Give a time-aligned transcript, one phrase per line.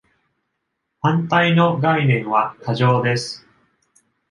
[0.99, 3.45] 反対の概念は過剰です。